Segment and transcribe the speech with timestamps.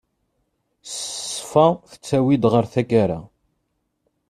[0.95, 3.19] Ṣṣfa tettawi-d ɣer tagara.